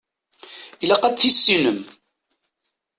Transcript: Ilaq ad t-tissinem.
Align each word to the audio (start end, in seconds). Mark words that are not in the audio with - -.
Ilaq 0.83 1.03
ad 1.03 1.15
t-tissinem. 1.15 1.79